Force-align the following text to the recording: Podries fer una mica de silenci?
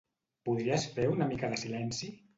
Podries 0.49 0.87
fer 0.95 1.05
una 1.17 1.27
mica 1.35 1.51
de 1.53 1.63
silenci? 1.65 2.11